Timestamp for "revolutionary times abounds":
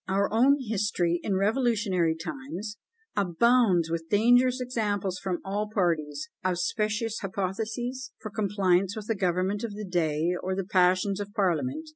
1.35-3.91